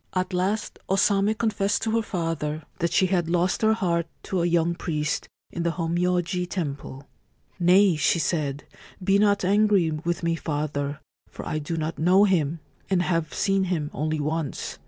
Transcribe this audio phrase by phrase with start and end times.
[0.15, 3.59] At last O Same confessed to her father that she had 83 Ancient Tales and
[3.77, 7.07] Folklore of Japan lost her heart to a young priest in the Hommyoji Temple.
[7.33, 12.23] * Nay,' she said:* be not angry with me, father, for I do not know
[12.23, 14.79] him, and have seen him only once.